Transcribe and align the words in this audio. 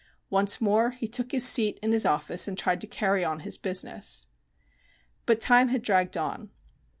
Once 0.31 0.59
more 0.59 0.89
he 0.89 1.07
took 1.07 1.31
his 1.31 1.47
seat 1.47 1.77
in 1.83 1.91
his 1.91 2.07
office 2.07 2.47
and 2.47 2.57
tried 2.57 2.81
to 2.81 2.87
carry 2.87 3.23
on 3.23 3.41
his 3.41 3.55
business. 3.59 4.25
But 5.27 5.39
time 5.39 5.67
had 5.67 5.83
dragged 5.83 6.17
on. 6.17 6.49